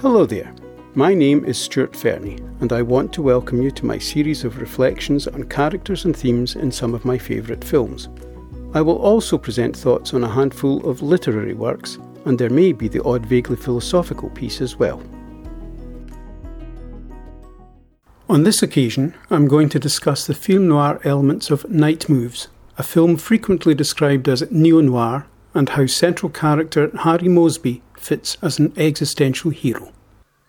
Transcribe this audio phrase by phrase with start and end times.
[0.00, 0.54] Hello there.
[0.94, 4.58] My name is Stuart Fernie, and I want to welcome you to my series of
[4.58, 8.10] reflections on characters and themes in some of my favourite films.
[8.74, 11.96] I will also present thoughts on a handful of literary works,
[12.26, 15.02] and there may be the odd vaguely philosophical piece as well.
[18.28, 22.82] On this occasion, I'm going to discuss the film noir elements of Night Moves, a
[22.82, 28.72] film frequently described as neo noir, and how central character Harry Moseby fits as an
[28.76, 29.92] existential hero.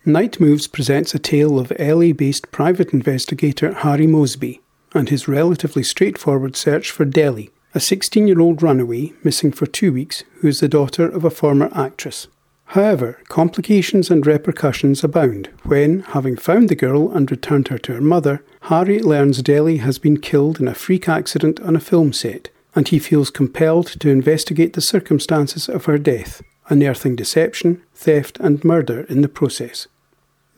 [0.04, 4.60] Night Moves presents a tale of LA based private investigator Harry Moseby
[4.94, 9.92] and his relatively straightforward search for Delly, a 16 year old runaway missing for two
[9.92, 12.26] weeks who is the daughter of a former actress.
[12.72, 18.00] However, complications and repercussions abound when, having found the girl and returned her to her
[18.00, 22.50] mother, Harry learns Delly has been killed in a freak accident on a film set,
[22.74, 28.64] and he feels compelled to investigate the circumstances of her death, unearthing deception, theft, and
[28.64, 29.86] murder in the process.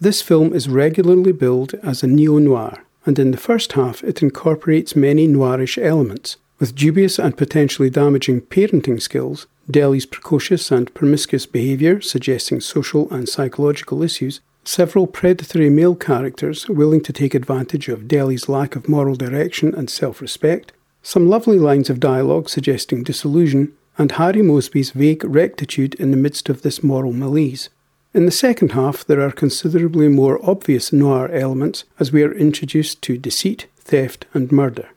[0.01, 4.23] This film is regularly billed as a neo noir, and in the first half it
[4.23, 11.47] incorporates many noirish elements, with dubious and potentially damaging parenting skills Delly's precocious and promiscuous
[11.47, 18.09] behaviour suggesting social and psychological issues, several predatory male characters willing to take advantage of
[18.09, 23.73] Delly's lack of moral direction and self respect, some lovely lines of dialogue suggesting disillusion,
[24.01, 27.69] and Harry Moseby's vague rectitude in the midst of this moral malaise.
[28.15, 33.03] In the second half, there are considerably more obvious noir elements as we are introduced
[33.03, 34.89] to deceit, theft, and murder.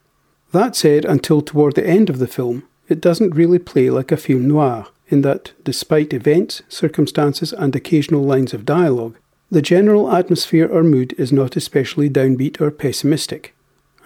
[0.54, 4.16] That said, until toward the end of the film, it doesn't really play like a
[4.16, 9.18] film noir, in that, despite events, circumstances, and occasional lines of dialogue,
[9.52, 13.54] the general atmosphere or mood is not especially downbeat or pessimistic.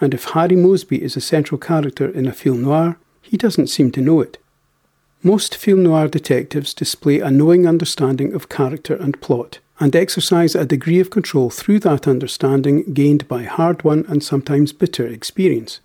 [0.00, 3.92] And if Harry Moseby is a central character in a film noir, he doesn't seem
[3.92, 4.38] to know it.
[5.22, 10.64] Most film noir detectives display a knowing understanding of character and plot, and exercise a
[10.64, 15.80] degree of control through that understanding gained by hard won and sometimes bitter experience.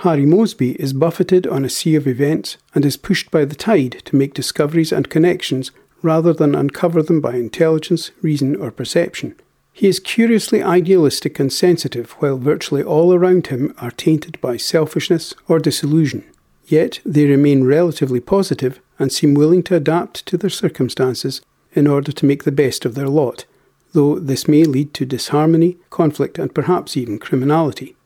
[0.00, 4.02] Harry Moseby is buffeted on a sea of events and is pushed by the tide
[4.04, 5.72] to make discoveries and connections
[6.02, 9.34] rather than uncover them by intelligence, reason, or perception.
[9.72, 15.34] He is curiously idealistic and sensitive, while virtually all around him are tainted by selfishness
[15.48, 16.24] or disillusion.
[16.66, 21.42] Yet they remain relatively positive and seem willing to adapt to their circumstances
[21.72, 23.44] in order to make the best of their lot,
[23.92, 27.96] though this may lead to disharmony, conflict, and perhaps even criminality.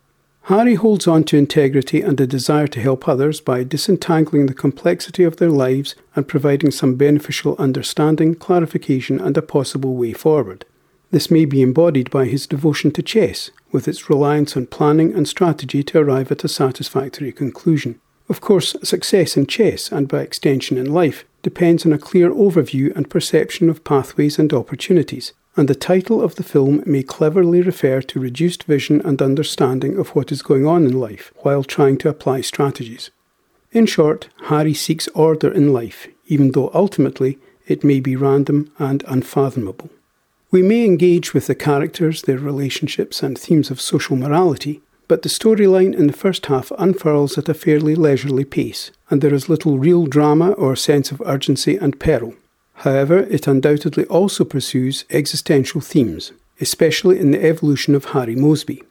[0.44, 5.22] Harry holds on to integrity and a desire to help others by disentangling the complexity
[5.22, 10.64] of their lives and providing some beneficial understanding, clarification, and a possible way forward.
[11.12, 15.28] This may be embodied by his devotion to chess, with its reliance on planning and
[15.28, 18.00] strategy to arrive at a satisfactory conclusion.
[18.30, 22.94] Of course, success in chess, and by extension in life, depends on a clear overview
[22.94, 28.00] and perception of pathways and opportunities, and the title of the film may cleverly refer
[28.02, 32.08] to reduced vision and understanding of what is going on in life while trying to
[32.08, 33.10] apply strategies.
[33.72, 37.36] In short, Harry seeks order in life, even though ultimately
[37.66, 39.90] it may be random and unfathomable.
[40.52, 45.28] We may engage with the characters, their relationships, and themes of social morality, but the
[45.28, 49.76] storyline in the first half unfurls at a fairly leisurely pace, and there is little
[49.76, 52.32] real drama or sense of urgency and peril.
[52.74, 58.84] However, it undoubtedly also pursues existential themes, especially in the evolution of Harry Moseby.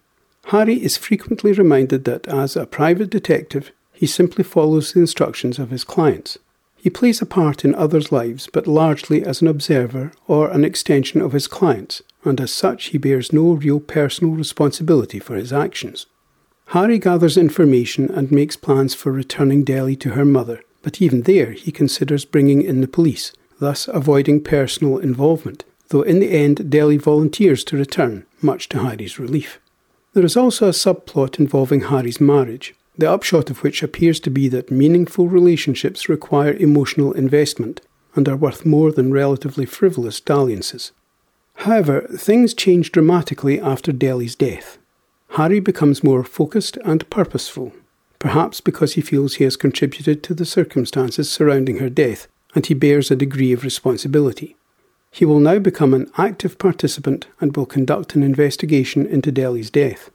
[0.47, 5.69] Harry is frequently reminded that, as a private detective, he simply follows the instructions of
[5.69, 6.37] his clients.
[6.75, 11.21] He plays a part in others' lives, but largely as an observer or an extension
[11.21, 16.05] of his clients, and as such he bears no real personal responsibility for his actions.
[16.67, 21.51] Harry gathers information and makes plans for returning Delly to her mother, but even there
[21.51, 27.01] he considers bringing in the police, thus avoiding personal involvement, though in the end Delly
[27.01, 29.59] volunteers to return, much to Harry's relief.
[30.13, 34.47] There is also a subplot involving Harry's marriage, the upshot of which appears to be
[34.49, 37.81] that meaningful relationships require emotional investment
[38.15, 40.91] and are worth more than relatively frivolous dalliances.
[41.59, 44.77] However, things change dramatically after Delly's death.
[45.31, 47.73] Harry becomes more focused and purposeful,
[48.17, 52.73] perhaps because he feels he has contributed to the circumstances surrounding her death and he
[52.73, 54.55] bears a degree of responsibility.
[55.11, 60.09] He will now become an active participant and will conduct an investigation into Delly's death.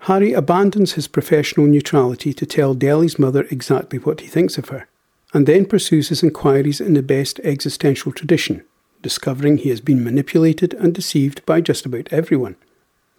[0.00, 4.86] Harry abandons his professional neutrality to tell Delly's mother exactly what he thinks of her,
[5.32, 8.62] and then pursues his inquiries in the best existential tradition,
[9.02, 12.56] discovering he has been manipulated and deceived by just about everyone.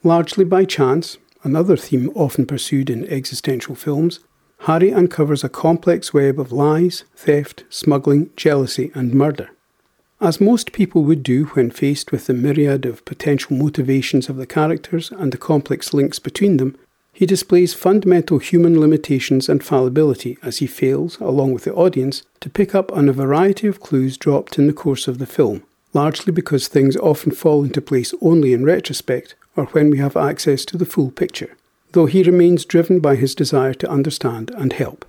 [0.04, 4.20] Largely by chance, another theme often pursued in existential films,
[4.64, 9.50] Harry uncovers a complex web of lies, theft, smuggling, jealousy, and murder.
[10.22, 14.46] As most people would do when faced with the myriad of potential motivations of the
[14.46, 16.78] characters and the complex links between them,
[17.14, 22.50] he displays fundamental human limitations and fallibility as he fails, along with the audience, to
[22.50, 25.64] pick up on a variety of clues dropped in the course of the film,
[25.94, 30.66] largely because things often fall into place only in retrospect or when we have access
[30.66, 31.58] to the full picture,
[31.92, 35.06] though he remains driven by his desire to understand and help.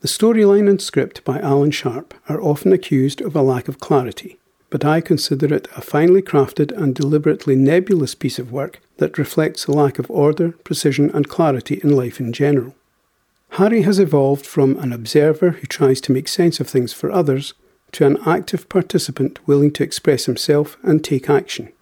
[0.00, 4.38] The storyline and script by Alan Sharp are often accused of a lack of clarity,
[4.70, 9.66] but I consider it a finely crafted and deliberately nebulous piece of work that reflects
[9.66, 12.74] a lack of order, precision, and clarity in life in general.
[13.52, 17.54] Harry has evolved from an observer who tries to make sense of things for others
[17.92, 21.72] to an active participant willing to express himself and take action.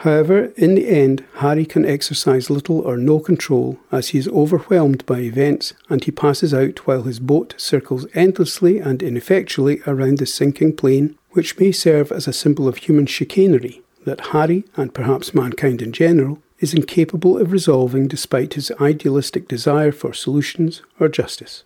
[0.00, 5.06] However, in the end, Harry can exercise little or no control as he is overwhelmed
[5.06, 10.26] by events and he passes out while his boat circles endlessly and ineffectually around the
[10.26, 15.34] sinking plane, which may serve as a symbol of human chicanery that Harry, and perhaps
[15.34, 21.64] mankind in general, is incapable of resolving despite his idealistic desire for solutions or justice.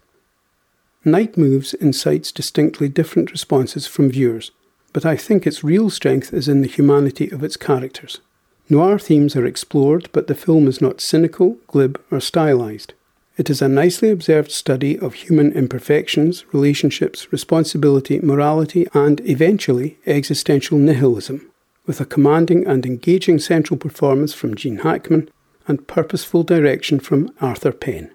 [1.04, 4.50] Night Moves incites distinctly different responses from viewers
[4.92, 8.20] but I think its real strength is in the humanity of its characters.
[8.68, 12.94] Noir themes are explored, but the film is not cynical, glib, or stylized.
[13.36, 20.78] It is a nicely observed study of human imperfections, relationships, responsibility, morality, and eventually existential
[20.78, 21.50] nihilism,
[21.86, 25.30] with a commanding and engaging central performance from Gene Hackman
[25.66, 28.10] and purposeful direction from Arthur Penn.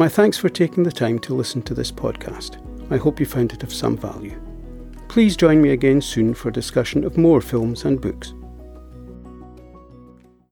[0.00, 2.56] My thanks for taking the time to listen to this podcast.
[2.90, 4.40] I hope you found it of some value.
[5.08, 8.32] Please join me again soon for discussion of more films and books.